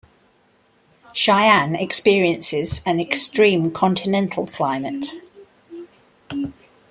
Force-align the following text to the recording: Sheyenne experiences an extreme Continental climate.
Sheyenne 1.13 1.75
experiences 1.79 2.81
an 2.87 2.99
extreme 2.99 3.69
Continental 3.69 4.47
climate. 4.47 5.11